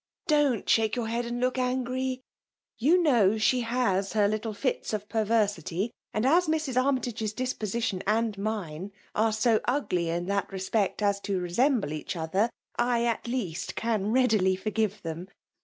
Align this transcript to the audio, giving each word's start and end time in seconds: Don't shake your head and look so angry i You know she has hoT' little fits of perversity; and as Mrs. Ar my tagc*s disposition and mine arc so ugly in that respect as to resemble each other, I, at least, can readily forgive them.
Don't 0.25 0.67
shake 0.67 0.95
your 0.95 1.07
head 1.09 1.27
and 1.27 1.39
look 1.39 1.57
so 1.57 1.61
angry 1.61 2.21
i 2.23 2.25
You 2.79 3.03
know 3.03 3.37
she 3.37 3.59
has 3.61 4.13
hoT' 4.13 4.31
little 4.31 4.51
fits 4.55 4.93
of 4.93 5.07
perversity; 5.07 5.91
and 6.11 6.25
as 6.25 6.47
Mrs. 6.47 6.75
Ar 6.75 6.91
my 6.91 6.99
tagc*s 6.99 7.33
disposition 7.33 8.01
and 8.07 8.35
mine 8.35 8.91
arc 9.13 9.35
so 9.35 9.59
ugly 9.65 10.09
in 10.09 10.25
that 10.25 10.51
respect 10.51 11.03
as 11.03 11.19
to 11.19 11.39
resemble 11.39 11.93
each 11.93 12.15
other, 12.15 12.49
I, 12.79 13.05
at 13.05 13.27
least, 13.27 13.75
can 13.75 14.07
readily 14.11 14.55
forgive 14.55 15.03
them. 15.03 15.27